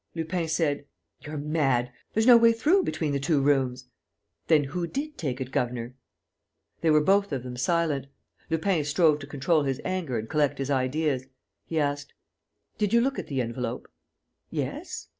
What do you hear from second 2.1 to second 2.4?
There's no